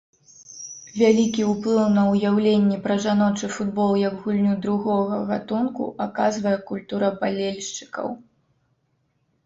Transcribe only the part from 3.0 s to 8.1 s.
жаночы футбол як гульню другога гатунку аказвае культура балельшчыкаў.